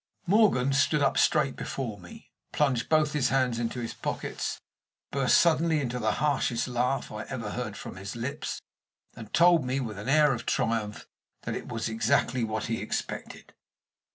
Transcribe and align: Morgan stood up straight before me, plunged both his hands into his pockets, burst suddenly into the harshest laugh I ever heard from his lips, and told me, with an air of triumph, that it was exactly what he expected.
Morgan 0.25 0.73
stood 0.73 1.03
up 1.03 1.15
straight 1.15 1.55
before 1.55 1.99
me, 1.99 2.31
plunged 2.51 2.89
both 2.89 3.13
his 3.13 3.29
hands 3.29 3.59
into 3.59 3.79
his 3.79 3.93
pockets, 3.93 4.59
burst 5.11 5.39
suddenly 5.39 5.79
into 5.79 5.99
the 5.99 6.13
harshest 6.13 6.67
laugh 6.67 7.11
I 7.11 7.25
ever 7.25 7.51
heard 7.51 7.77
from 7.77 7.97
his 7.97 8.15
lips, 8.15 8.63
and 9.15 9.31
told 9.31 9.63
me, 9.63 9.79
with 9.79 9.99
an 9.99 10.09
air 10.09 10.33
of 10.33 10.47
triumph, 10.47 11.05
that 11.43 11.53
it 11.53 11.67
was 11.67 11.87
exactly 11.87 12.43
what 12.43 12.63
he 12.65 12.81
expected. 12.81 13.53